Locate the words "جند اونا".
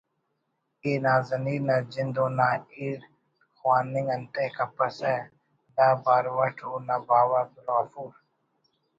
1.93-2.49